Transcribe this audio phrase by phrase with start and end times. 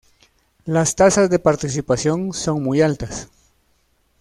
[0.65, 3.29] Las tasas de participación son muy altas.